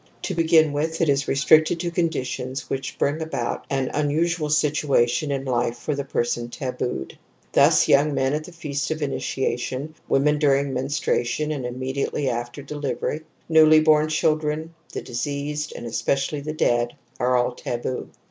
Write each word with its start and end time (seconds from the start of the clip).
To 0.23 0.33
begin 0.33 0.73
with 0.73 0.99
it 0.99 1.09
is 1.09 1.27
restricted 1.27 1.79
to 1.81 1.91
conditions 1.91 2.71
which 2.71 2.97
bring 2.97 3.21
about 3.21 3.65
an 3.69 3.91
unusual 3.93 4.49
situation 4.49 5.29
in 5.31 5.45
life 5.45 5.77
for 5.77 5.93
the 5.93 6.03
person 6.03 6.49
tabooed. 6.49 7.15
Thus 7.51 7.87
young 7.87 8.15
men 8.15 8.33
at 8.33 8.45
the 8.45 8.51
feast 8.51 8.89
of 8.89 9.03
initiation, 9.03 9.93
women 10.09 10.39
during 10.39 10.73
menstruation 10.73 11.51
and 11.51 11.67
immediately 11.67 12.27
after 12.31 12.63
delivery, 12.63 13.21
newly 13.47 13.79
born 13.79 14.07
children, 14.09 14.73
the 14.91 15.03
deceased 15.03 15.71
and 15.73 15.85
especially 15.85 16.41
the 16.41 16.53
dead, 16.53 16.93
are 17.19 17.37
all 17.37 17.51
taboo. 17.51 18.09